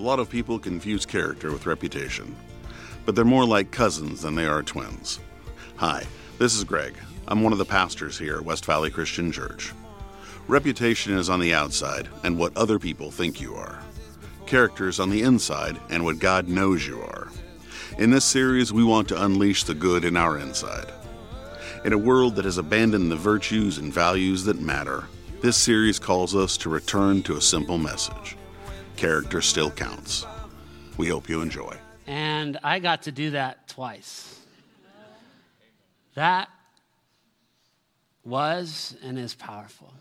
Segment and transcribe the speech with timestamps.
[0.00, 2.34] A lot of people confuse character with reputation,
[3.04, 5.20] but they're more like cousins than they are twins.
[5.76, 6.06] Hi,
[6.38, 6.94] this is Greg.
[7.28, 9.74] I'm one of the pastors here at West Valley Christian Church.
[10.48, 13.78] Reputation is on the outside and what other people think you are.
[14.46, 17.28] Character is on the inside and what God knows you are.
[17.98, 20.90] In this series, we want to unleash the good in our inside.
[21.84, 25.04] In a world that has abandoned the virtues and values that matter,
[25.42, 28.38] this series calls us to return to a simple message
[29.00, 30.26] character still counts.
[30.98, 31.74] We hope you enjoy.
[32.06, 34.38] And I got to do that twice.
[36.16, 36.50] That
[38.26, 39.94] was and is powerful.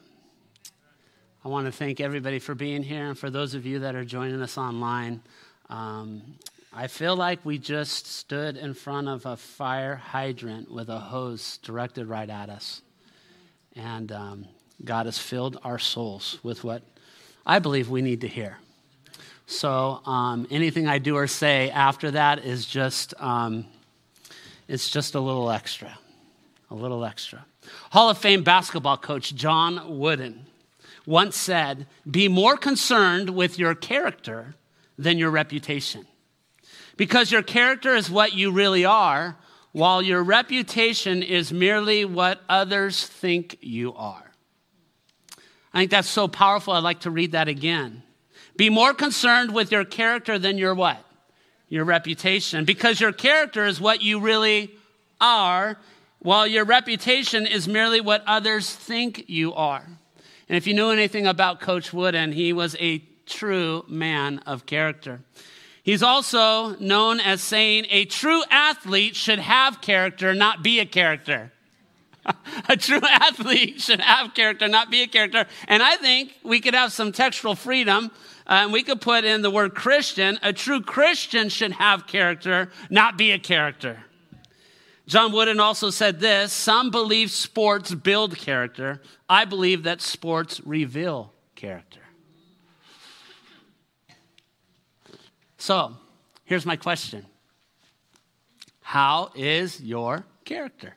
[1.45, 4.03] I want to thank everybody for being here and for those of you that are
[4.03, 5.21] joining us online.
[5.69, 6.21] Um,
[6.73, 11.57] I feel like we just stood in front of a fire hydrant with a hose
[11.59, 12.81] directed right at us.
[13.77, 14.45] And um,
[14.83, 16.83] God has filled our souls with what
[17.45, 18.57] I believe we need to hear.
[19.49, 23.65] So um, anything I do or say after that is just, um,
[24.67, 25.97] it's just a little extra,
[26.69, 27.43] a little extra.
[27.89, 30.45] Hall of Fame basketball coach John Wooden
[31.07, 34.53] once said, Be more concerned with your character
[34.99, 36.05] than your reputation.
[36.95, 39.35] Because your character is what you really are,
[39.71, 44.31] while your reputation is merely what others think you are.
[45.73, 46.73] I think that's so powerful.
[46.73, 48.03] I'd like to read that again.
[48.59, 51.01] Be more concerned with your character than your what?
[51.69, 52.65] Your reputation.
[52.65, 54.71] Because your character is what you really
[55.21, 55.77] are,
[56.19, 59.87] while your reputation is merely what others think you are.
[60.49, 65.21] And if you knew anything about Coach Wooden, he was a true man of character.
[65.81, 71.53] He's also known as saying a true athlete should have character, not be a character.
[72.67, 75.45] a true athlete should have character, not be a character.
[75.69, 78.11] And I think we could have some textual freedom.
[78.49, 80.39] Uh, and we could put in the word Christian.
[80.41, 83.99] A true Christian should have character, not be a character.
[85.05, 89.01] John Wooden also said this Some believe sports build character.
[89.29, 91.99] I believe that sports reveal character.
[95.57, 95.93] So,
[96.43, 97.27] here's my question
[98.81, 100.95] How is your character?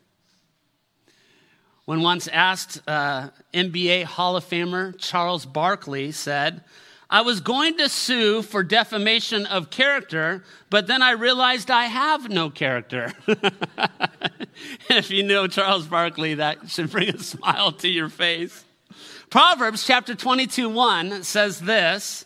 [1.85, 6.62] When once asked, uh, NBA Hall of Famer Charles Barkley said,
[7.12, 12.31] I was going to sue for defamation of character, but then I realized I have
[12.31, 13.12] no character.
[14.89, 18.65] if you know Charles Barkley, that should bring a smile to your face.
[19.28, 22.25] Proverbs chapter 22 1 says this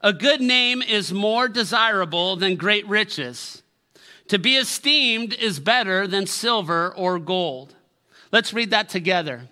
[0.00, 3.62] A good name is more desirable than great riches.
[4.28, 7.76] To be esteemed is better than silver or gold.
[8.32, 9.42] Let's read that together.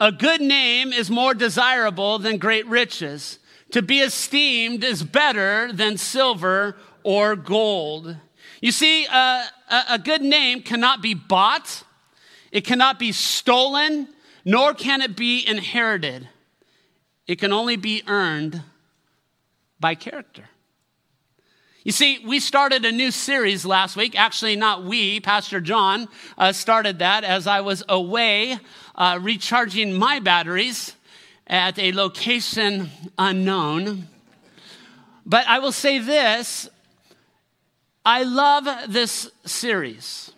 [0.00, 3.38] A good name is more desirable than great riches.
[3.74, 8.16] To be esteemed is better than silver or gold.
[8.60, 9.46] You see, uh,
[9.90, 11.82] a good name cannot be bought,
[12.52, 14.06] it cannot be stolen,
[14.44, 16.28] nor can it be inherited.
[17.26, 18.62] It can only be earned
[19.80, 20.44] by character.
[21.82, 24.16] You see, we started a new series last week.
[24.16, 26.06] Actually, not we, Pastor John
[26.38, 28.56] uh, started that as I was away
[28.94, 30.94] uh, recharging my batteries
[31.46, 34.08] at a location unknown.
[35.26, 36.68] But I will say this
[38.04, 40.32] I love this series.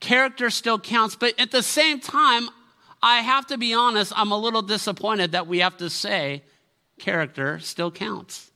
[0.00, 2.50] Character still counts, but at the same time,
[3.02, 6.42] I have to be honest, I'm a little disappointed that we have to say
[6.98, 8.50] character still counts.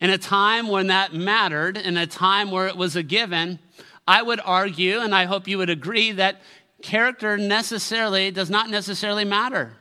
[0.00, 3.58] In a time when that mattered, in a time where it was a given,
[4.06, 6.40] I would argue, and I hope you would agree, that
[6.86, 9.72] character necessarily does not necessarily matter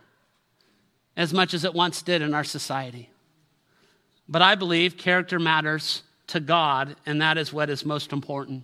[1.16, 3.12] as much as it once did in our society.
[4.28, 8.64] But I believe character matters to God, and that is what is most important.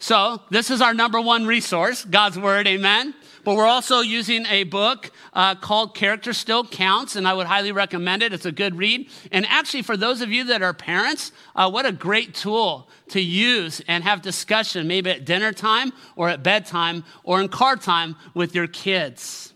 [0.00, 3.14] So, this is our number one resource, God's Word, amen.
[3.48, 7.72] But we're also using a book uh, called Character Still Counts, and I would highly
[7.72, 8.34] recommend it.
[8.34, 9.08] It's a good read.
[9.32, 13.22] And actually, for those of you that are parents, uh, what a great tool to
[13.22, 18.16] use and have discussion, maybe at dinner time or at bedtime or in car time
[18.34, 19.54] with your kids.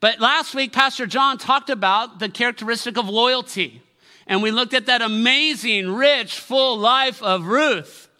[0.00, 3.80] But last week, Pastor John talked about the characteristic of loyalty.
[4.26, 8.10] And we looked at that amazing, rich, full life of Ruth.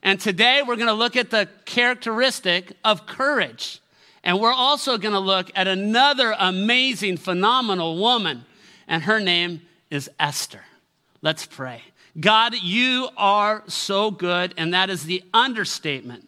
[0.00, 3.80] And today we're going to look at the characteristic of courage.
[4.24, 8.46] And we're also going to look at another amazing, phenomenal woman.
[8.88, 9.60] And her name
[9.90, 10.62] is Esther.
[11.20, 11.82] Let's pray.
[12.18, 14.54] God, you are so good.
[14.56, 16.26] And that is the understatement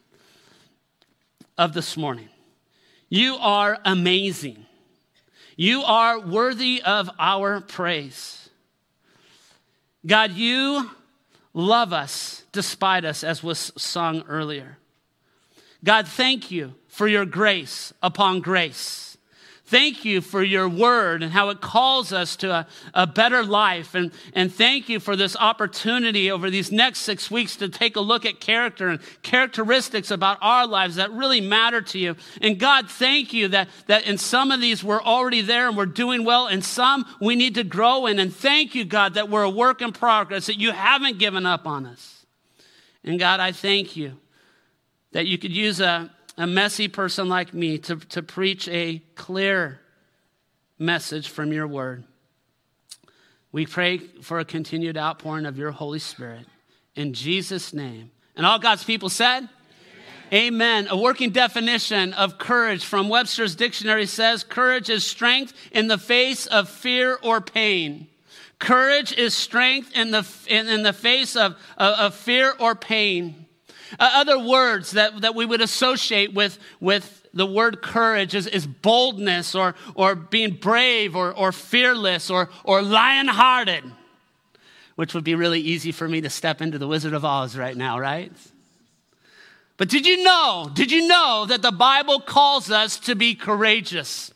[1.56, 2.28] of this morning.
[3.08, 4.66] You are amazing.
[5.56, 8.50] You are worthy of our praise.
[10.06, 10.90] God, you
[11.54, 14.76] love us despite us, as was sung earlier.
[15.82, 19.19] God, thank you for your grace upon grace.
[19.66, 23.94] Thank you for your word and how it calls us to a, a, better life.
[23.94, 28.00] And, and thank you for this opportunity over these next six weeks to take a
[28.00, 32.16] look at character and characteristics about our lives that really matter to you.
[32.40, 35.84] And God, thank you that, that in some of these we're already there and we're
[35.84, 38.19] doing well, and some we need to grow in.
[38.19, 41.66] And thank you, God, that we're a work in progress, that you haven't given up
[41.66, 42.25] on us.
[43.04, 44.16] And God, I thank you
[45.12, 49.81] that you could use a, a messy person like me to, to preach a clear
[50.79, 52.05] message from your word.
[53.53, 56.47] We pray for a continued outpouring of your Holy Spirit.
[56.94, 58.11] In Jesus' name.
[58.37, 59.49] And all God's people said,
[60.33, 60.88] Amen.
[60.91, 66.47] A working definition of courage from Webster's dictionary says courage is strength in the face
[66.47, 68.09] of fear or pain.
[68.59, 73.45] Courage is strength in the, in, in the face of, of, of fear or pain.
[73.99, 78.67] Uh, other words that, that we would associate with, with the word courage is, is
[78.67, 83.85] boldness or, or being brave or, or fearless or, or lion hearted,
[84.97, 87.77] which would be really easy for me to step into the Wizard of Oz right
[87.77, 88.33] now, right?
[89.77, 94.33] But did you know, did you know that the Bible calls us to be courageous?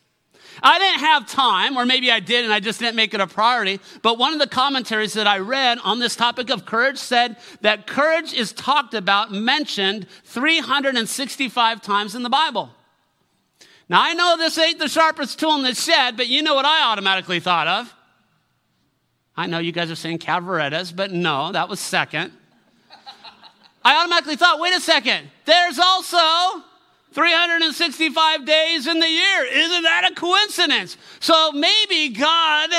[0.62, 3.26] I didn't have time, or maybe I did and I just didn't make it a
[3.26, 3.80] priority.
[4.02, 7.86] But one of the commentaries that I read on this topic of courage said that
[7.86, 12.70] courage is talked about, mentioned 365 times in the Bible.
[13.88, 16.64] Now, I know this ain't the sharpest tool in the shed, but you know what
[16.64, 17.94] I automatically thought of?
[19.36, 22.32] I know you guys are saying Cavarettas, but no, that was second.
[23.84, 26.62] I automatically thought, wait a second, there's also
[27.12, 29.44] 365 days in the year.
[29.44, 30.96] Isn't that a coincidence?
[31.18, 32.70] So maybe God,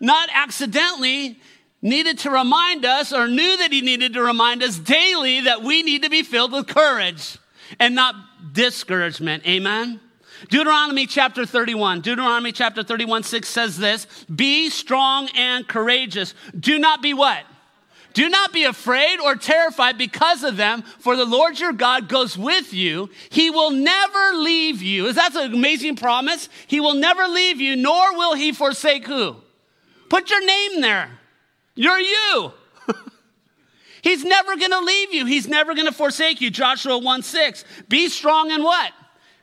[0.00, 1.38] not accidentally,
[1.82, 5.82] needed to remind us or knew that he needed to remind us daily that we
[5.82, 7.38] need to be filled with courage
[7.80, 8.14] and not
[8.52, 9.46] discouragement.
[9.46, 10.00] Amen.
[10.48, 12.00] Deuteronomy chapter 31.
[12.00, 16.34] Deuteronomy chapter 31, 6 says this Be strong and courageous.
[16.58, 17.44] Do not be what?
[18.12, 22.36] Do not be afraid or terrified because of them, for the Lord your God goes
[22.36, 23.10] with you.
[23.30, 25.06] He will never leave you.
[25.06, 26.48] Is that an amazing promise?
[26.66, 29.36] He will never leave you, nor will he forsake who?
[30.08, 31.10] Put your name there.
[31.74, 32.52] You're you.
[34.02, 35.24] He's never going to leave you.
[35.24, 36.50] He's never going to forsake you.
[36.50, 37.64] Joshua 1 6.
[37.88, 38.92] Be strong and what?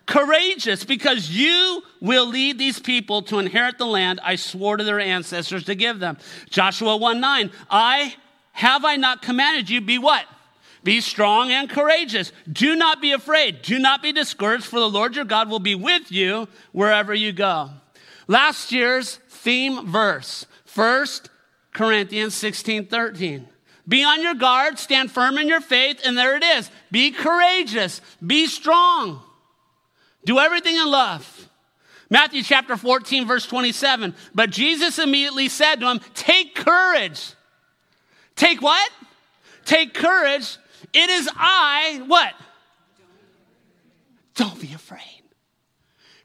[0.05, 4.99] Courageous, because you will lead these people to inherit the land I swore to their
[4.99, 6.17] ancestors to give them.
[6.49, 7.51] Joshua 1 9.
[7.69, 8.15] I
[8.59, 9.79] have I not commanded you?
[9.79, 10.25] Be what?
[10.83, 12.33] Be strong and courageous.
[12.51, 13.61] Do not be afraid.
[13.61, 17.31] Do not be discouraged, for the Lord your God will be with you wherever you
[17.31, 17.69] go.
[18.27, 20.45] Last year's theme verse,
[20.75, 21.07] 1
[21.73, 23.47] Corinthians 16 13.
[23.87, 26.69] Be on your guard, stand firm in your faith, and there it is.
[26.91, 29.21] Be courageous, be strong,
[30.25, 31.49] do everything in love.
[32.09, 34.15] Matthew chapter 14, verse 27.
[34.35, 37.35] But Jesus immediately said to him, Take courage.
[38.39, 38.89] Take what?
[39.65, 40.57] Take courage.
[40.93, 42.33] It is I, what?
[44.35, 45.01] Don't be afraid.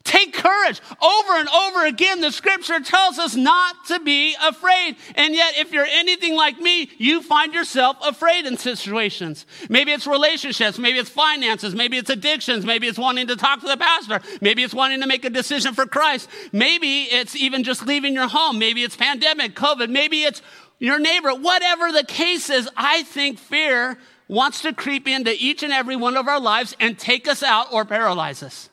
[0.05, 0.79] Take courage.
[1.01, 4.95] Over and over again, the scripture tells us not to be afraid.
[5.15, 9.45] And yet, if you're anything like me, you find yourself afraid in situations.
[9.67, 13.67] Maybe it's relationships, maybe it's finances, maybe it's addictions, maybe it's wanting to talk to
[13.67, 17.85] the pastor, maybe it's wanting to make a decision for Christ, maybe it's even just
[17.85, 20.41] leaving your home, maybe it's pandemic, COVID, maybe it's
[20.79, 25.71] your neighbor, whatever the case is, I think fear wants to creep into each and
[25.71, 28.69] every one of our lives and take us out or paralyze us.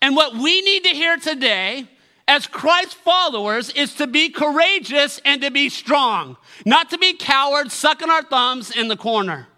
[0.00, 1.86] And what we need to hear today
[2.26, 7.72] as Christ followers is to be courageous and to be strong, not to be cowards,
[7.72, 9.48] sucking our thumbs in the corner.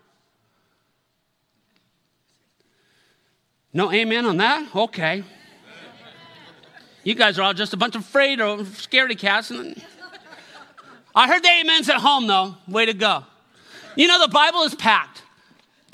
[3.72, 4.74] No amen on that?
[4.74, 5.24] Okay.
[7.02, 9.50] You guys are all just a bunch of afraid or scaredy cats.
[11.14, 12.56] I heard the amens at home, though.
[12.66, 13.24] Way to go.
[13.96, 15.22] You know, the Bible is packed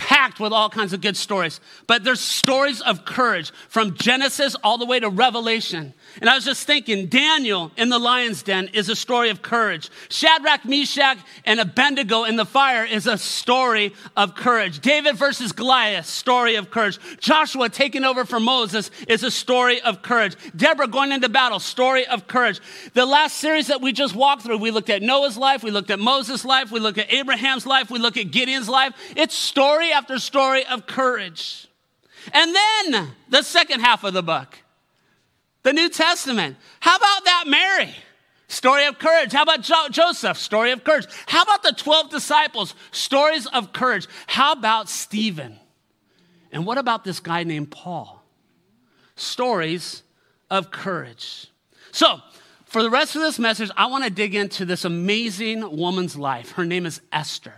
[0.01, 1.61] packed with all kinds of good stories.
[1.87, 5.93] But there's stories of courage from Genesis all the way to Revelation.
[6.21, 9.91] And I was just thinking, Daniel in the lion's den is a story of courage.
[10.09, 14.81] Shadrach, Meshach, and Abednego in the fire is a story of courage.
[14.81, 16.99] David versus Goliath, story of courage.
[17.21, 20.37] Joshua taking over for Moses is a story of courage.
[20.57, 22.61] Deborah going into battle, story of courage.
[22.95, 25.91] The last series that we just walked through, we looked at Noah's life, we looked
[25.91, 28.95] at Moses' life, we looked at Abraham's life, we looked at Gideon's life.
[29.17, 31.69] It's story after story of courage.
[32.33, 34.59] And then the second half of the book
[35.63, 36.57] the New Testament.
[36.81, 37.95] How about that Mary?
[38.49, 39.33] Story of courage.
[39.33, 40.37] How about jo- Joseph?
[40.37, 41.07] Story of courage.
[41.27, 42.75] How about the 12 disciples?
[42.91, 44.09] Stories of courage.
[44.27, 45.59] How about Stephen?
[46.51, 48.25] And what about this guy named Paul?
[49.15, 50.03] Stories
[50.51, 51.47] of courage.
[51.93, 52.21] So,
[52.65, 56.53] for the rest of this message, I want to dig into this amazing woman's life.
[56.53, 57.55] Her name is Esther.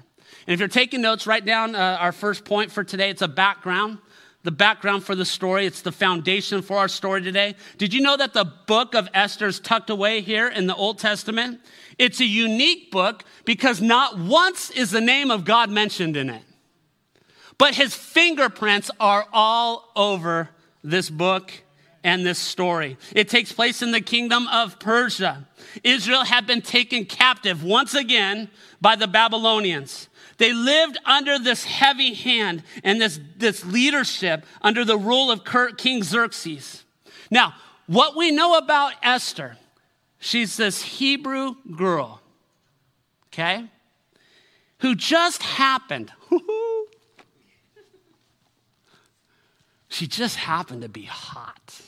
[0.46, 3.10] And if you're taking notes, write down uh, our first point for today.
[3.10, 3.98] It's a background
[4.42, 5.66] the background for the story.
[5.66, 7.54] It's the foundation for our story today.
[7.78, 10.98] Did you know that the book of Esther is tucked away here in the Old
[10.98, 11.60] Testament?
[11.98, 16.42] It's a unique book because not once is the name of God mentioned in it.
[17.58, 20.50] But his fingerprints are all over
[20.82, 21.52] this book
[22.02, 22.96] and this story.
[23.14, 25.46] It takes place in the kingdom of Persia.
[25.84, 30.08] Israel had been taken captive once again by the Babylonians.
[30.42, 35.44] They lived under this heavy hand and this, this leadership under the rule of
[35.76, 36.82] King Xerxes.
[37.30, 37.54] Now,
[37.86, 39.56] what we know about Esther,
[40.18, 42.20] she's this Hebrew girl,
[43.28, 43.68] okay,
[44.78, 46.10] who just happened.
[49.90, 51.82] she just happened to be hot.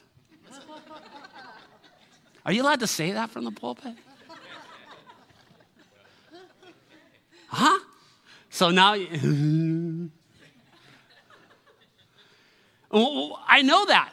[2.46, 3.96] Are you allowed to say that from the pulpit?
[7.48, 7.80] Huh?
[8.54, 8.92] So now,
[12.92, 14.12] I know that.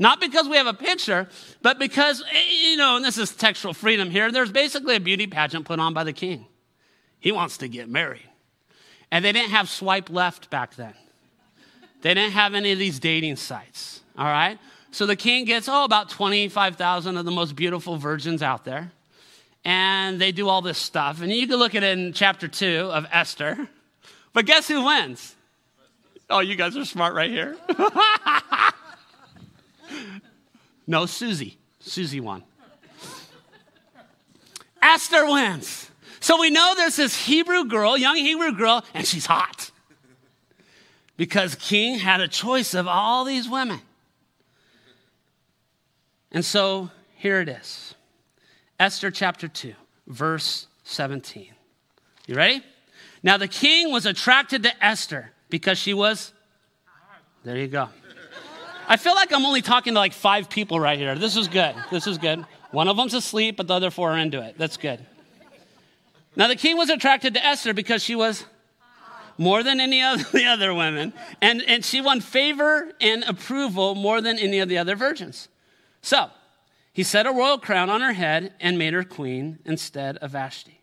[0.00, 1.28] Not because we have a picture,
[1.62, 5.28] but because, eh, you know, and this is textual freedom here, there's basically a beauty
[5.28, 6.46] pageant put on by the king.
[7.20, 8.28] He wants to get married.
[9.12, 10.94] And they didn't have swipe left back then.
[12.00, 14.58] They didn't have any of these dating sites, all right?
[14.90, 18.90] So the king gets, oh, about 25,000 of the most beautiful virgins out there
[19.64, 21.22] and they do all this stuff.
[21.22, 23.68] And you can look at it in chapter two of Esther.
[24.32, 25.36] But guess who wins?
[26.28, 27.56] Oh, you guys are smart right here.
[30.86, 31.58] no, Susie.
[31.80, 32.42] Susie won.
[34.80, 35.90] Esther wins.
[36.20, 39.70] So we know there's this Hebrew girl, young Hebrew girl, and she's hot.
[41.16, 43.80] Because King had a choice of all these women.
[46.30, 47.94] And so here it is.
[48.78, 49.74] Esther chapter 2,
[50.06, 51.48] verse 17.
[52.26, 52.62] You ready?
[53.22, 56.32] Now the king was attracted to Esther because she was.
[57.44, 57.88] There you go.
[58.88, 61.14] I feel like I'm only talking to like five people right here.
[61.14, 61.74] This is good.
[61.90, 62.44] This is good.
[62.72, 64.56] One of them's asleep, but the other four are into it.
[64.58, 65.04] That's good.
[66.34, 68.44] Now the king was attracted to Esther because she was
[69.38, 74.20] more than any of the other women, and, and she won favor and approval more
[74.20, 75.48] than any of the other virgins.
[76.00, 76.30] So
[76.92, 80.80] he set a royal crown on her head and made her queen instead of Vashti.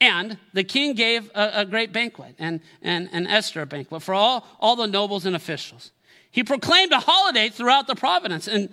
[0.00, 4.14] And the king gave a, a great banquet and, and, and Esther a banquet for
[4.14, 5.92] all, all the nobles and officials.
[6.30, 8.70] He proclaimed a holiday throughout the province and,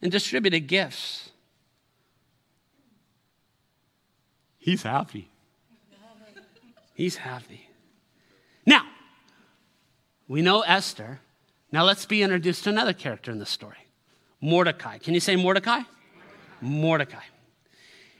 [0.00, 1.30] and distributed gifts.
[4.58, 5.28] He's happy.
[6.94, 7.68] He's happy.
[8.64, 8.86] Now,
[10.28, 11.20] we know Esther.
[11.70, 13.85] Now let's be introduced to another character in the story.
[14.46, 14.98] Mordecai.
[14.98, 15.80] Can you say Mordecai?
[16.60, 17.24] Mordecai.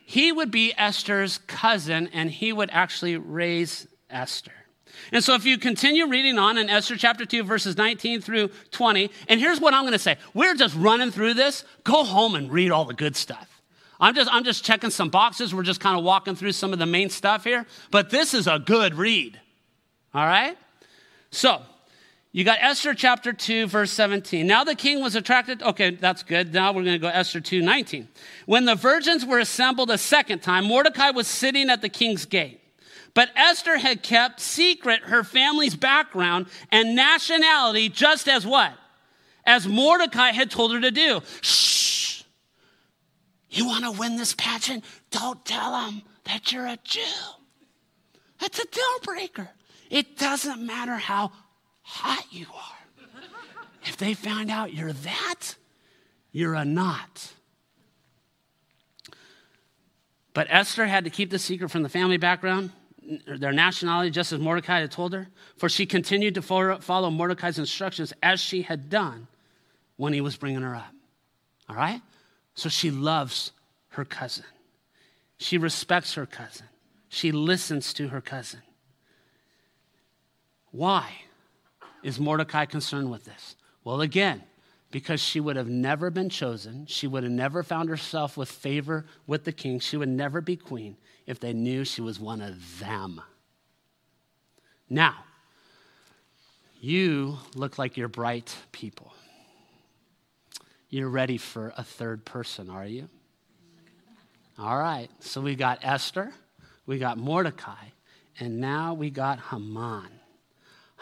[0.04, 4.52] He would be Esther's cousin, and he would actually raise Esther.
[5.12, 9.08] And so, if you continue reading on in Esther chapter 2, verses 19 through 20,
[9.28, 11.64] and here's what I'm going to say we're just running through this.
[11.84, 13.62] Go home and read all the good stuff.
[14.00, 15.54] I'm just, I'm just checking some boxes.
[15.54, 18.48] We're just kind of walking through some of the main stuff here, but this is
[18.48, 19.40] a good read.
[20.12, 20.58] All right?
[21.30, 21.62] So,
[22.36, 24.46] you got Esther chapter 2, verse 17.
[24.46, 25.62] Now the king was attracted.
[25.62, 26.52] Okay, that's good.
[26.52, 28.08] Now we're going to go Esther 2, 19.
[28.44, 32.60] When the virgins were assembled a second time, Mordecai was sitting at the king's gate.
[33.14, 38.74] But Esther had kept secret her family's background and nationality, just as what?
[39.46, 41.22] As Mordecai had told her to do.
[41.40, 42.24] Shh.
[43.48, 44.84] You want to win this pageant?
[45.10, 47.00] Don't tell them that you're a Jew.
[48.40, 49.48] That's a deal breaker.
[49.88, 51.32] It doesn't matter how
[51.86, 53.14] hot you are.
[53.84, 55.54] If they find out you're that,
[56.32, 57.32] you're a not.
[60.34, 62.72] But Esther had to keep the secret from the family background,
[63.26, 68.12] their nationality, just as Mordecai had told her, for she continued to follow Mordecai's instructions
[68.22, 69.28] as she had done
[69.96, 70.92] when he was bringing her up.
[71.68, 72.02] All right?
[72.54, 73.52] So she loves
[73.90, 74.44] her cousin.
[75.38, 76.66] She respects her cousin.
[77.08, 78.60] She listens to her cousin.
[80.72, 81.12] Why?
[82.02, 83.56] Is Mordecai concerned with this?
[83.84, 84.42] Well, again,
[84.90, 86.86] because she would have never been chosen.
[86.86, 89.80] She would have never found herself with favor with the king.
[89.80, 93.20] She would never be queen if they knew she was one of them.
[94.88, 95.16] Now,
[96.80, 99.12] you look like you're bright people.
[100.88, 103.08] You're ready for a third person, are you?
[104.58, 106.32] All right, so we got Esther,
[106.86, 107.88] we got Mordecai,
[108.38, 110.08] and now we got Haman.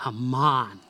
[0.02, 0.80] Haman.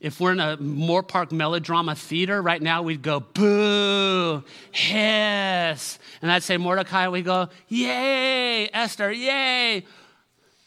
[0.00, 5.98] If we're in a Moorpark melodrama theater right now, we'd go boo, hiss.
[6.22, 9.84] And I'd say Mordecai, we go, yay, Esther, yay.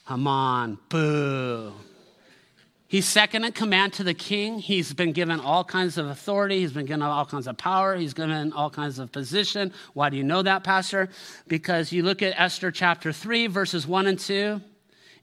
[0.07, 1.73] Haman, boo.
[2.89, 4.59] He's second in command to the king.
[4.59, 6.59] He's been given all kinds of authority.
[6.59, 7.95] He's been given all kinds of power.
[7.95, 9.71] He's given all kinds of position.
[9.93, 11.07] Why do you know that, Pastor?
[11.47, 14.59] Because you look at Esther chapter 3, verses 1 and 2.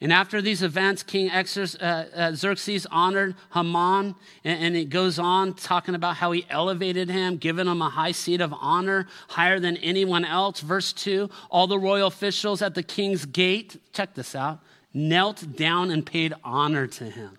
[0.00, 1.44] And after these events, King uh,
[1.82, 4.14] uh, Xerxes honored Haman,
[4.44, 8.40] and, it goes on talking about how he elevated him, giving him a high seat
[8.40, 10.60] of honor, higher than anyone else.
[10.60, 14.60] Verse 2 All the royal officials at the king's gate, check this out,
[14.94, 17.36] knelt down and paid honor to him.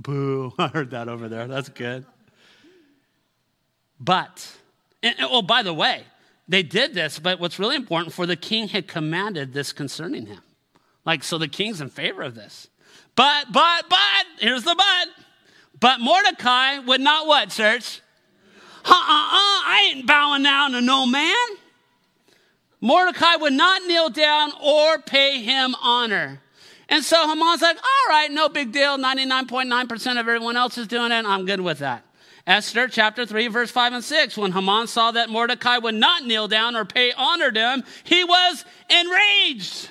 [0.00, 1.46] Boo, I heard that over there.
[1.46, 2.06] That's good.
[4.00, 4.52] But,
[5.02, 6.02] and, oh, by the way,
[6.48, 10.40] they did this, but what's really important for the king had commanded this concerning him.
[11.08, 12.68] Like, so the king's in favor of this.
[13.16, 15.08] But, but, but, here's the but.
[15.80, 18.02] But Mordecai would not what, church?
[18.84, 21.34] Uh uh uh, I ain't bowing down to no man.
[22.82, 26.42] Mordecai would not kneel down or pay him honor.
[26.90, 28.98] And so Haman's like, all right, no big deal.
[28.98, 31.24] 99.9% of everyone else is doing it.
[31.24, 32.04] I'm good with that.
[32.46, 34.36] Esther chapter 3, verse 5 and 6.
[34.36, 38.24] When Haman saw that Mordecai would not kneel down or pay honor to him, he
[38.24, 39.88] was enraged.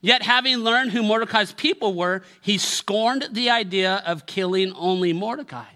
[0.00, 5.66] Yet, having learned who Mordecai's people were, he scorned the idea of killing only Mordecai.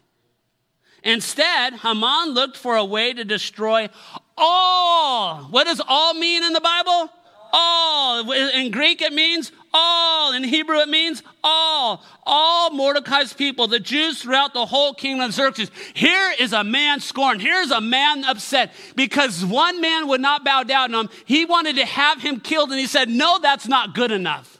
[1.02, 3.90] Instead, Haman looked for a way to destroy
[4.38, 5.42] all.
[5.44, 7.10] What does all mean in the Bible?
[7.52, 8.32] All.
[8.32, 10.32] In Greek, it means all.
[10.32, 12.02] In Hebrew, it means all.
[12.24, 15.70] All Mordecai's people, the Jews throughout the whole kingdom of Xerxes.
[15.92, 17.42] Here is a man scorned.
[17.42, 21.08] Here's a man upset because one man would not bow down to him.
[21.26, 24.58] He wanted to have him killed, and he said, No, that's not good enough.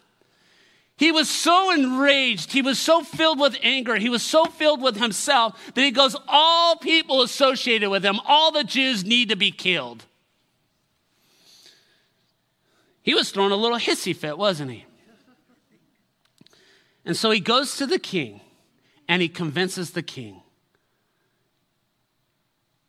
[0.97, 2.53] He was so enraged.
[2.53, 3.97] He was so filled with anger.
[3.97, 8.53] He was so filled with himself that he goes, All people associated with him, all
[8.53, 10.05] the Jews need to be killed.
[13.03, 14.87] He was throwing a little hissy fit, wasn't he?
[17.05, 18.41] And so he goes to the king
[19.09, 20.43] and he convinces the king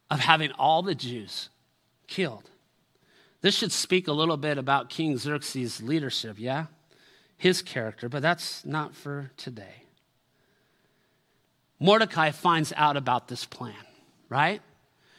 [0.10, 1.50] of having all the Jews
[2.08, 2.50] killed.
[3.42, 6.68] This should speak a little bit about King Xerxes' leadership, yeah?
[7.38, 9.84] His character, but that's not for today.
[11.80, 13.76] Mordecai finds out about this plan,
[14.30, 14.62] right?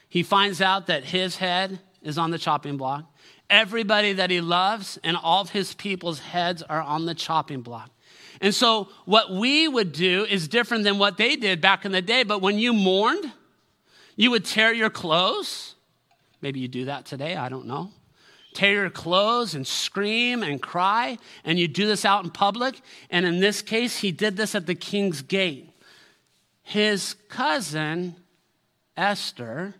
[0.08, 3.14] He finds out that his head is on the chopping block.
[3.50, 7.90] Everybody that he loves and all of his people's heads are on the chopping block.
[8.40, 12.02] And so, what we would do is different than what they did back in the
[12.02, 12.22] day.
[12.22, 13.32] But when you mourned,
[14.16, 15.74] you would tear your clothes.
[16.40, 17.92] Maybe you do that today, I don't know.
[18.54, 22.80] Tear your clothes and scream and cry, and you do this out in public.
[23.10, 25.70] And in this case, he did this at the king's gate.
[26.62, 28.16] His cousin,
[28.96, 29.74] Esther,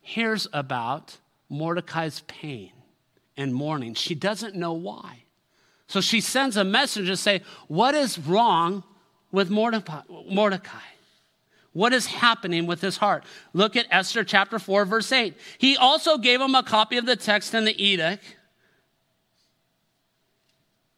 [0.00, 1.18] hears about
[1.48, 2.72] Mordecai's pain
[3.36, 3.94] and mourning.
[3.94, 5.24] She doesn't know why.
[5.88, 8.84] So she sends a messenger to say, What is wrong
[9.30, 10.80] with Mordecai?
[11.72, 13.24] What is happening with his heart?
[13.52, 15.34] Look at Esther chapter 4, verse 8.
[15.58, 18.24] He also gave him a copy of the text and the edict,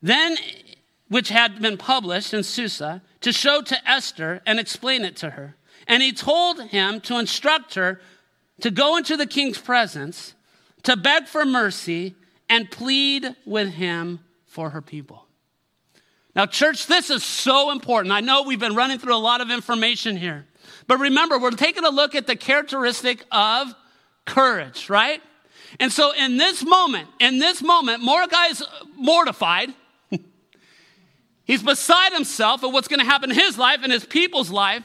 [0.00, 0.36] then,
[1.08, 5.56] which had been published in Susa, to show to Esther and explain it to her.
[5.88, 8.00] And he told him to instruct her
[8.60, 10.34] to go into the king's presence,
[10.84, 12.14] to beg for mercy,
[12.48, 14.20] and plead with him
[14.58, 15.24] for her people.
[16.34, 18.10] Now, church, this is so important.
[18.10, 20.46] I know we've been running through a lot of information here,
[20.88, 23.72] but remember, we're taking a look at the characteristic of
[24.24, 25.22] courage, right?
[25.78, 28.64] And so, in this moment, in this moment, Mordecai is
[28.96, 29.72] mortified.
[31.44, 34.82] He's beside himself of what's going to happen in his life and his people's life.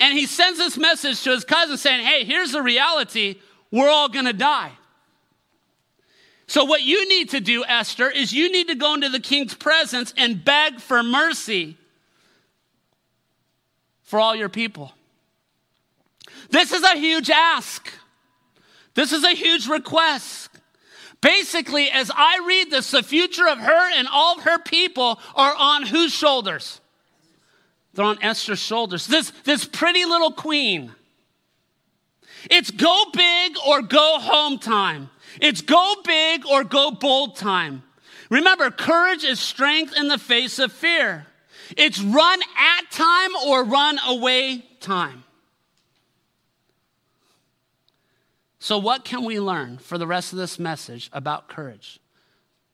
[0.00, 3.36] And he sends this message to his cousin saying, Hey, here's the reality.
[3.70, 4.72] We're all going to die.
[6.48, 9.54] So, what you need to do, Esther, is you need to go into the king's
[9.54, 11.76] presence and beg for mercy
[14.02, 14.92] for all your people.
[16.48, 17.92] This is a huge ask.
[18.94, 20.48] This is a huge request.
[21.20, 25.54] Basically, as I read this, the future of her and all of her people are
[25.54, 26.80] on whose shoulders?
[27.92, 29.06] They're on Esther's shoulders.
[29.06, 30.92] This, this pretty little queen.
[32.50, 35.10] It's go big or go home time.
[35.40, 37.82] It's go big or go bold time.
[38.30, 41.26] Remember, courage is strength in the face of fear.
[41.76, 45.24] It's run at time or run away time.
[48.58, 52.00] So, what can we learn for the rest of this message about courage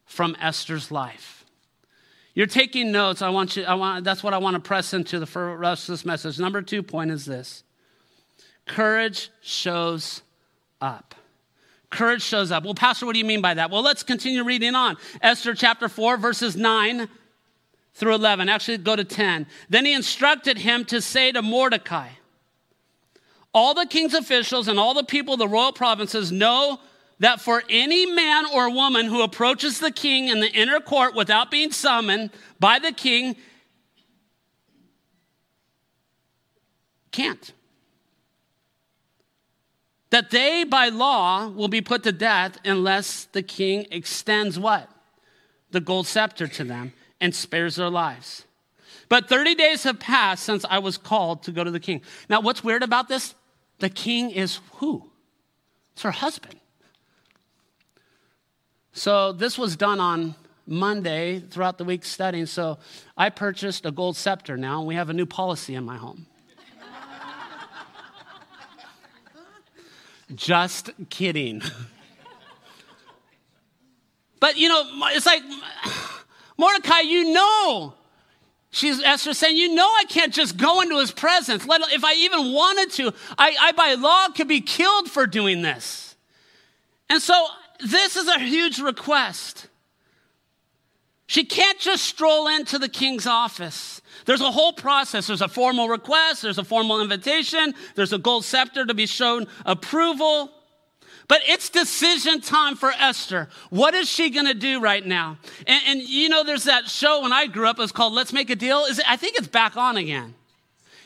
[0.06, 1.44] from Esther's life?
[2.34, 3.22] You're taking notes.
[3.22, 5.92] I want you, I want, that's what I want to press into the rest of
[5.92, 6.38] this message.
[6.38, 7.62] Number two point is this
[8.66, 10.22] courage shows
[10.80, 11.14] up.
[11.94, 12.64] Courage shows up.
[12.64, 13.70] Well, Pastor, what do you mean by that?
[13.70, 14.96] Well, let's continue reading on.
[15.22, 17.08] Esther chapter 4, verses 9
[17.94, 18.48] through 11.
[18.48, 19.46] Actually, go to 10.
[19.68, 22.08] Then he instructed him to say to Mordecai,
[23.54, 26.80] All the king's officials and all the people of the royal provinces know
[27.20, 31.48] that for any man or woman who approaches the king in the inner court without
[31.48, 33.36] being summoned by the king
[37.12, 37.52] can't.
[40.14, 44.88] That they by law will be put to death unless the king extends what?
[45.72, 48.44] The gold scepter to them and spares their lives.
[49.08, 52.00] But 30 days have passed since I was called to go to the king.
[52.28, 53.34] Now, what's weird about this?
[53.80, 55.10] The king is who?
[55.94, 56.60] It's her husband.
[58.92, 62.46] So this was done on Monday throughout the week studying.
[62.46, 62.78] So
[63.16, 66.26] I purchased a gold scepter now, and we have a new policy in my home.
[70.34, 71.62] Just kidding.
[74.40, 75.42] but you know, it's like
[76.56, 77.94] Mordecai, you know.
[78.70, 81.64] She's Esther saying, You know, I can't just go into his presence.
[81.66, 85.62] Let, if I even wanted to, I, I by law could be killed for doing
[85.62, 86.16] this.
[87.08, 87.46] And so
[87.78, 89.68] this is a huge request.
[91.26, 94.02] She can't just stroll into the king's office.
[94.26, 95.26] There's a whole process.
[95.26, 99.46] There's a formal request, there's a formal invitation, there's a gold scepter to be shown
[99.64, 100.50] approval.
[101.26, 103.48] But it's decision time for Esther.
[103.70, 105.38] What is she going to do right now?
[105.66, 107.78] And, and, you know, there's that show when I grew up.
[107.78, 108.80] It was called Let's Make a Deal.
[108.84, 110.34] Is it, I think it's back on again.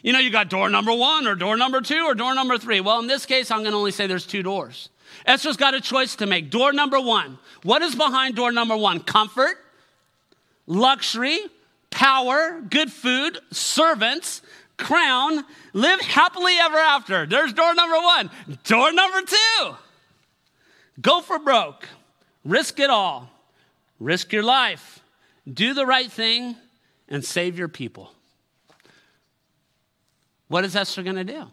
[0.03, 2.81] You know, you got door number one or door number two or door number three.
[2.81, 4.89] Well, in this case, I'm going to only say there's two doors.
[5.25, 6.51] Esther's got a choice to make.
[6.51, 7.39] Door number one.
[7.63, 9.01] What is behind door number one?
[9.01, 9.57] Comfort,
[10.69, 11.41] luxury,
[11.91, 14.43] power, good food, servants,
[14.77, 17.27] crown, live happily ever after.
[17.27, 18.31] There's door number one.
[18.65, 19.75] Door number two.
[21.01, 21.89] Go for broke.
[22.45, 23.29] Risk it all.
[23.99, 25.01] Risk your life.
[25.53, 26.55] Do the right thing
[27.09, 28.13] and save your people.
[30.49, 31.45] What is Esther going to do?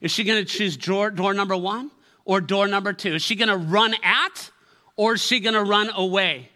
[0.00, 1.90] Is she going to choose door, door number one
[2.24, 3.14] or door number two?
[3.14, 4.50] Is she going to run at
[4.96, 6.51] or is she going to run away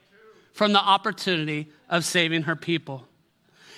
[0.57, 3.07] from the opportunity of saving her people?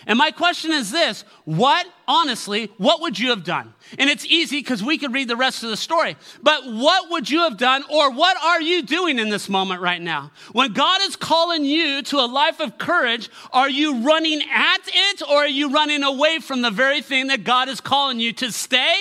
[0.06, 3.74] And my question is this what, honestly, what would you have done?
[3.98, 6.16] And it's easy because we could read the rest of the story.
[6.40, 10.00] But what would you have done, or what are you doing in this moment right
[10.00, 10.30] now?
[10.52, 15.22] When God is calling you to a life of courage, are you running at it,
[15.28, 18.52] or are you running away from the very thing that God is calling you to
[18.52, 18.96] stay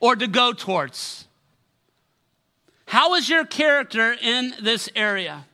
[0.00, 1.28] or to go towards?
[2.86, 5.46] How is your character in this area?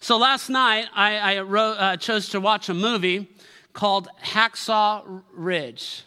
[0.00, 3.28] So last night, I, I wrote, uh, chose to watch a movie
[3.72, 6.02] called Hacksaw Ridge.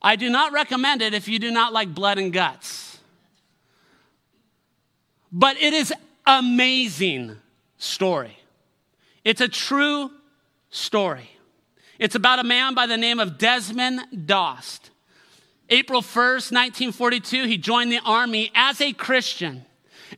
[0.00, 2.98] I do not recommend it if you do not like blood and guts.
[5.30, 5.92] But it is
[6.26, 7.36] amazing
[7.78, 8.38] story.
[9.24, 10.10] It's a true
[10.70, 11.30] story.
[11.98, 14.80] It's about a man by the name of Desmond Doss.
[15.68, 19.66] April 1st, 1942, he joined the army as a Christian.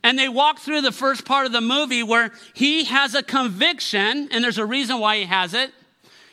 [0.03, 4.29] And they walk through the first part of the movie where he has a conviction,
[4.31, 5.71] and there's a reason why he has it.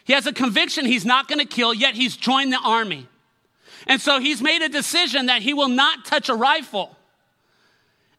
[0.05, 3.07] He has a conviction he's not going to kill, yet he's joined the army.
[3.87, 6.97] And so he's made a decision that he will not touch a rifle.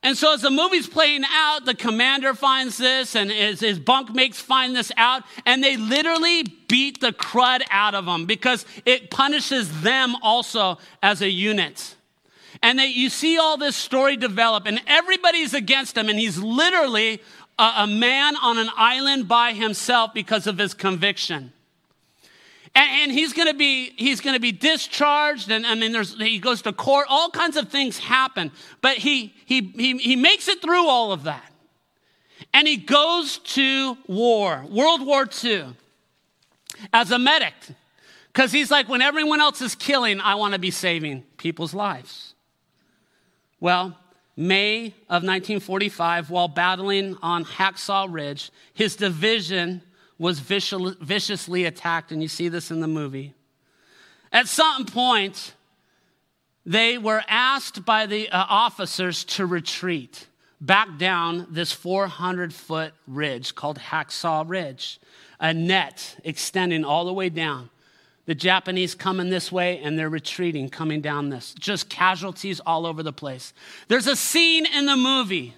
[0.02, 4.36] And so as the movie's playing out, the commander finds this and his, his bunkmates
[4.36, 9.82] find this out, and they literally beat the crud out of him because it punishes
[9.82, 11.96] them also as a unit.
[12.62, 17.22] And that you see all this story develop, and everybody's against him, and he's literally
[17.58, 21.54] a, a man on an island by himself because of his conviction.
[22.76, 26.62] And, and he's to be he's to be discharged, and I mean, there's he goes
[26.64, 27.08] to court.
[27.10, 31.24] All kinds of things happen, but he he he he makes it through all of
[31.24, 31.52] that,
[32.54, 35.76] and he goes to war, World War II,
[36.94, 37.54] as a medic,
[38.28, 42.36] because he's like, when everyone else is killing, I want to be saving people's lives.
[43.60, 43.98] Well,
[44.38, 49.82] May of 1945, while battling on Hacksaw Ridge, his division
[50.18, 53.34] was viciously attacked, and you see this in the movie.
[54.32, 55.54] At some point,
[56.66, 60.28] they were asked by the uh, officers to retreat
[60.62, 65.00] back down this 400 foot ridge called Hacksaw Ridge,
[65.40, 67.70] a net extending all the way down.
[68.30, 71.56] The Japanese coming this way and they're retreating, coming down this.
[71.58, 73.54] Just casualties all over the place.
[73.88, 75.56] There's a scene in the movie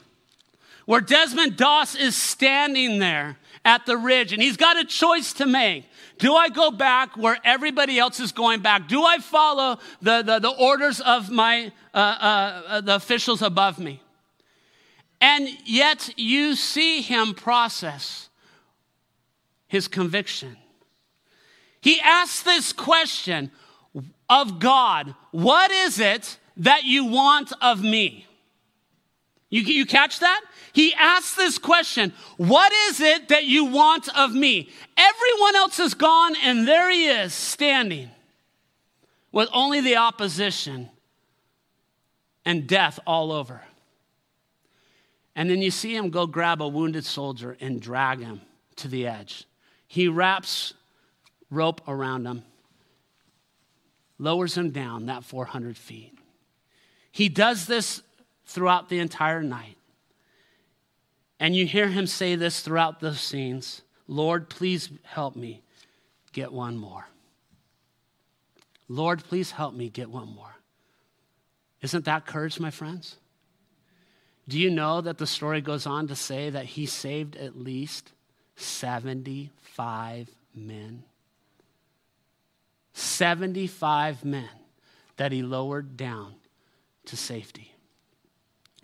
[0.85, 5.45] where Desmond Doss is standing there at the ridge and he's got a choice to
[5.45, 5.83] make.
[6.17, 8.87] Do I go back where everybody else is going back?
[8.87, 13.79] Do I follow the, the, the orders of my, uh, uh, uh the officials above
[13.79, 14.01] me?
[15.19, 18.29] And yet you see him process
[19.67, 20.55] his conviction.
[21.81, 23.51] He asks this question
[24.29, 28.27] of God What is it that you want of me?
[29.49, 30.41] You, you catch that?
[30.71, 34.69] He asks this question What is it that you want of me?
[34.95, 38.09] Everyone else is gone, and there he is standing
[39.31, 40.89] with only the opposition
[42.45, 43.61] and death all over.
[45.35, 48.41] And then you see him go grab a wounded soldier and drag him
[48.77, 49.45] to the edge.
[49.87, 50.73] He wraps
[51.51, 52.43] rope around him,
[54.17, 56.17] lowers him down that 400 feet.
[57.11, 58.01] He does this
[58.45, 59.77] throughout the entire night.
[61.39, 65.61] And you hear him say this throughout the scenes Lord, please help me
[66.33, 67.07] get one more.
[68.87, 70.55] Lord, please help me get one more.
[71.81, 73.17] Isn't that courage, my friends?
[74.47, 78.11] Do you know that the story goes on to say that he saved at least
[78.57, 81.03] 75 men?
[82.93, 84.49] 75 men
[85.17, 86.35] that he lowered down
[87.05, 87.73] to safety.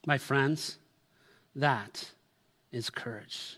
[0.06, 0.78] My friends,
[1.56, 2.12] that
[2.72, 3.58] is courage.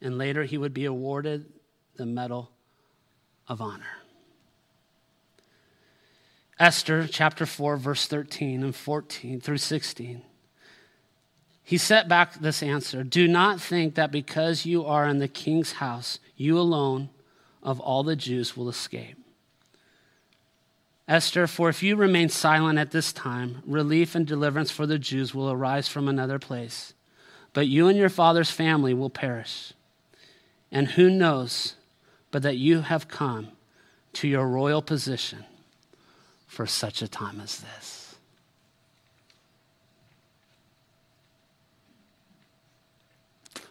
[0.00, 1.46] And later he would be awarded
[1.96, 2.50] the Medal
[3.48, 3.98] of Honor.
[6.58, 10.22] Esther chapter 4, verse 13 and 14 through 16.
[11.62, 15.72] He set back this answer Do not think that because you are in the king's
[15.72, 17.10] house, you alone
[17.62, 19.18] of all the Jews will escape.
[21.08, 25.34] Esther, for if you remain silent at this time, relief and deliverance for the Jews
[25.34, 26.92] will arise from another place.
[27.54, 29.72] But you and your father's family will perish.
[30.70, 31.74] And who knows
[32.30, 33.48] but that you have come
[34.12, 35.46] to your royal position
[36.46, 38.16] for such a time as this?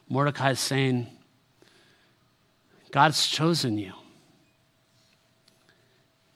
[0.09, 1.05] Mordecai is saying,
[2.91, 3.93] God's chosen you.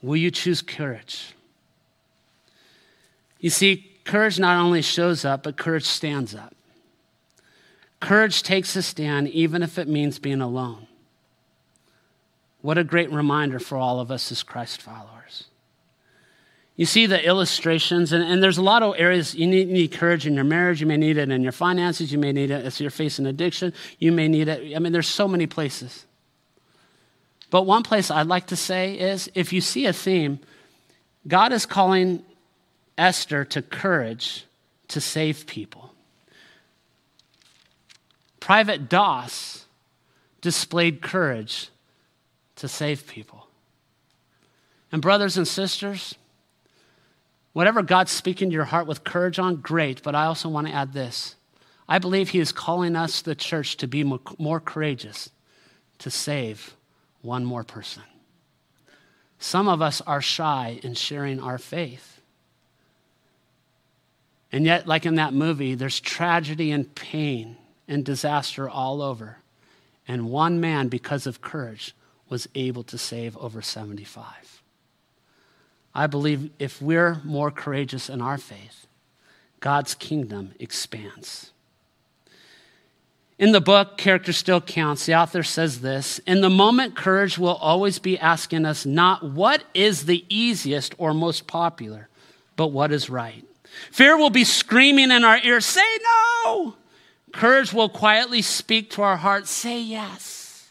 [0.02, 1.34] Will you choose courage?
[3.40, 6.56] You see, courage not only shows up, but courage stands up.
[8.00, 10.88] Courage takes a stand, even if it means being alone.
[12.62, 15.46] What a great reminder for all of us as Christ followers.
[16.76, 20.26] You see the illustrations, and, and there's a lot of areas you need, need, courage
[20.26, 20.82] in your marriage.
[20.82, 22.12] You may need it in your finances.
[22.12, 23.74] You may need it if you're facing addiction.
[24.00, 24.76] You may need it.
[24.76, 26.06] I mean, there's so many places.
[27.52, 30.40] But one place I'd like to say is if you see a theme,
[31.28, 32.24] God is calling
[32.98, 34.46] Esther to courage
[34.88, 35.94] to save people.
[38.40, 39.66] Private Doss
[40.40, 41.70] displayed courage
[42.56, 43.48] to save people.
[44.92, 46.16] And, brothers and sisters,
[47.54, 50.74] whatever God's speaking to your heart with courage on, great, but I also want to
[50.74, 51.36] add this.
[51.88, 55.30] I believe He is calling us, the church, to be more courageous
[56.00, 56.76] to save
[57.22, 58.04] one more person.
[59.40, 62.22] Some of us are shy in sharing our faith.
[64.52, 67.58] And yet, like in that movie, there's tragedy and pain
[67.88, 69.38] and disaster all over.
[70.08, 71.96] And one man, because of courage,
[72.30, 74.62] was able to save over 75.
[75.94, 78.88] I believe if we're more courageous in our faith,
[79.60, 81.51] God's kingdom expands.
[83.42, 87.56] In the book, Character Still Counts, the author says this In the moment, courage will
[87.56, 92.08] always be asking us not what is the easiest or most popular,
[92.56, 93.44] but what is right.
[93.92, 95.82] Fear will be screaming in our ears, say
[96.46, 96.76] no.
[97.34, 100.70] Courage will quietly speak to our hearts, say yes.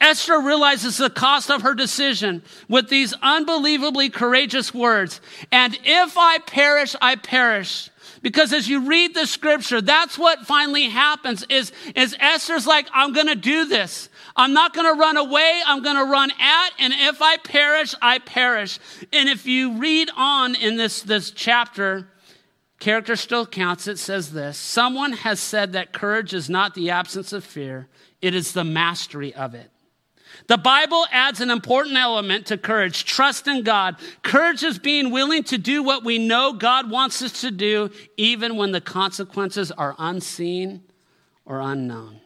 [0.00, 5.20] Esther realizes the cost of her decision with these unbelievably courageous words.
[5.50, 7.90] And if I perish, I perish.
[8.22, 13.12] Because as you read the scripture, that's what finally happens is, is Esther's like, I'm
[13.12, 14.08] going to do this.
[14.34, 15.60] I'm not going to run away.
[15.66, 18.78] I'm going to run at, and if I perish, I perish.
[19.12, 22.08] And if you read on in this, this chapter,
[22.78, 23.88] character still counts.
[23.88, 27.88] It says this Someone has said that courage is not the absence of fear,
[28.20, 29.70] it is the mastery of it.
[30.48, 33.96] The Bible adds an important element to courage trust in God.
[34.22, 38.56] Courage is being willing to do what we know God wants us to do, even
[38.56, 40.82] when the consequences are unseen
[41.44, 42.20] or unknown.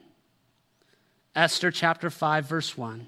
[1.35, 3.07] Esther chapter 5, verse 1.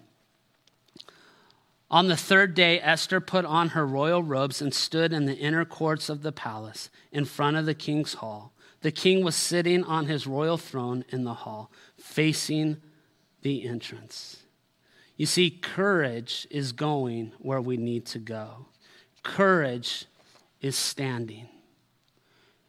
[1.90, 5.66] On the third day, Esther put on her royal robes and stood in the inner
[5.66, 8.54] courts of the palace in front of the king's hall.
[8.80, 12.78] The king was sitting on his royal throne in the hall, facing
[13.42, 14.41] the entrance.
[15.16, 18.66] You see, courage is going where we need to go,
[19.22, 20.06] courage
[20.60, 21.48] is standing.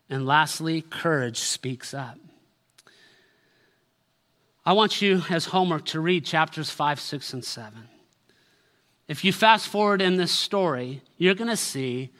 [0.09, 2.17] And lastly, courage speaks up.
[4.65, 7.87] I want you, as homework, to read chapters 5, 6, and 7.
[9.07, 12.11] If you fast forward in this story, you're going to see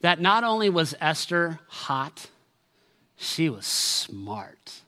[0.00, 2.28] that not only was Esther hot,
[3.16, 4.82] she was smart.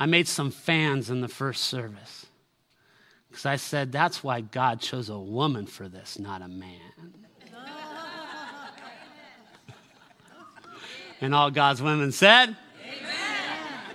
[0.00, 2.24] I made some fans in the first service
[3.28, 7.12] because I said that's why God chose a woman for this, not a man.
[11.20, 13.06] and all God's women said, Amen.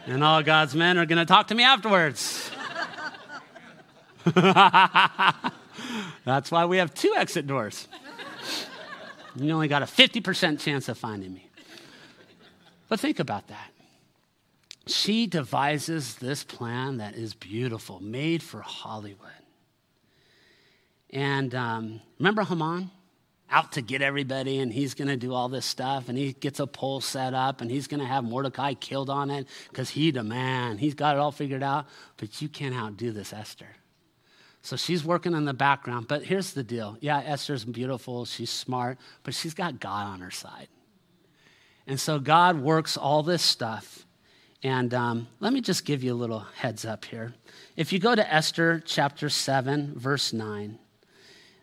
[0.06, 2.52] And all God's men are going to talk to me afterwards.
[6.24, 7.88] That's why we have two exit doors.
[9.36, 11.50] You only got a 50% chance of finding me.
[12.88, 13.72] But think about that.
[14.88, 19.30] She devises this plan that is beautiful, made for Hollywood.
[21.10, 22.92] And um, remember Haman?
[23.50, 26.60] Out to get everybody, and he's going to do all this stuff, and he gets
[26.60, 30.14] a pole set up, and he's going to have Mordecai killed on it because he's
[30.14, 30.80] the man.
[30.80, 31.86] He's got it all figured out,
[32.18, 33.68] but you can't outdo this Esther.
[34.64, 36.08] So she's working in the background.
[36.08, 40.32] But here's the deal yeah, Esther's beautiful, she's smart, but she's got God on her
[40.32, 40.68] side.
[41.86, 44.05] And so God works all this stuff.
[44.66, 47.36] And um, let me just give you a little heads up here.
[47.76, 50.80] If you go to Esther chapter 7, verse 9,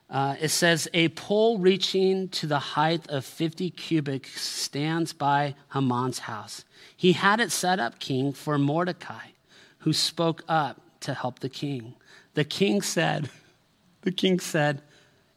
[0.09, 6.21] uh, it says, A pole reaching to the height of 50 cubits stands by Haman's
[6.21, 6.65] house.
[6.97, 9.31] He had it set up, king, for Mordecai,
[9.79, 11.95] who spoke up to help the king.
[12.35, 13.29] The king said,
[14.03, 14.81] the king said,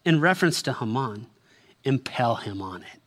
[0.06, 1.26] in reference to Haman,
[1.84, 3.02] impale him on it.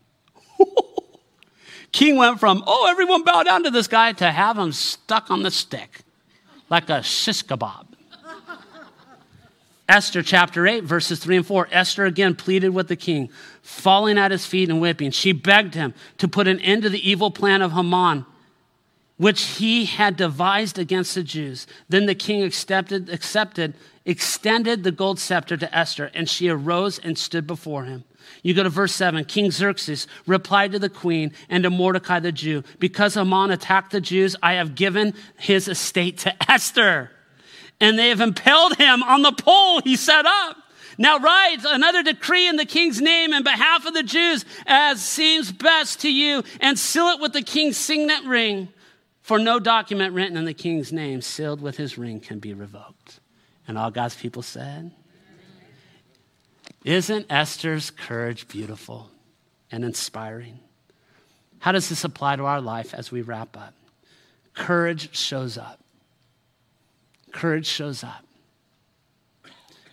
[1.93, 5.43] King went from, oh, everyone bow down to this guy, to have him stuck on
[5.43, 6.01] the stick
[6.69, 7.87] like a shish kebab.
[9.89, 11.69] Esther chapter 8, verses 3 and 4.
[11.71, 13.31] Esther again pleaded with the king,
[13.63, 15.11] falling at his feet and weeping.
[15.11, 18.27] She begged him to put an end to the evil plan of Haman
[19.19, 21.67] which he had devised against the Jews.
[21.89, 27.19] Then the king accepted, accepted, extended the gold scepter to Esther, and she arose and
[27.19, 28.05] stood before him.
[28.43, 29.25] You go to verse 7.
[29.25, 34.01] King Xerxes replied to the queen and to Mordecai the Jew, Because Haman attacked the
[34.01, 37.11] Jews, I have given his estate to Esther.
[37.81, 40.57] And they have impaled him on the pole he set up.
[40.97, 45.53] Now write another decree in the king's name in behalf of the Jews as seems
[45.53, 48.69] best to you, and seal it with the king's signet ring.
[49.29, 53.21] For no document written in the king's name, sealed with his ring, can be revoked.
[53.69, 54.91] And all God's people said,
[56.83, 59.11] Isn't Esther's courage beautiful
[59.71, 60.61] and inspiring?
[61.59, 63.75] How does this apply to our life as we wrap up?
[64.55, 65.79] Courage shows up.
[67.31, 68.25] Courage shows up.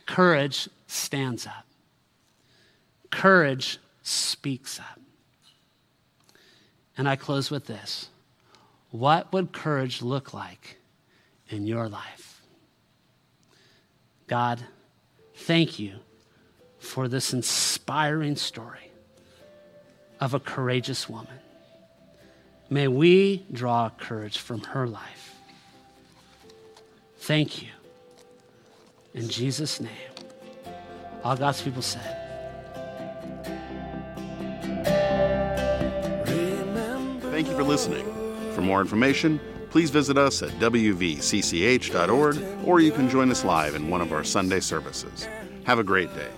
[0.06, 1.66] Courage stands up.
[3.12, 5.02] Courage speaks up.
[6.98, 8.08] And I close with this
[9.00, 10.78] what would courage look like
[11.50, 12.42] in your life?
[14.28, 14.64] God,
[15.36, 15.96] thank you
[16.80, 18.92] for this inspiring story
[20.20, 21.40] of a courageous woman.
[22.70, 25.36] May we draw courage from her life.
[27.18, 27.70] Thank you.
[29.14, 29.92] In Jesus' name.
[31.24, 32.22] All God's people said,
[37.32, 38.25] Thank you for listening.
[38.56, 39.40] For more information,
[39.70, 44.24] please visit us at wvcch.org or you can join us live in one of our
[44.24, 45.28] Sunday services.
[45.66, 46.32] Have a great day.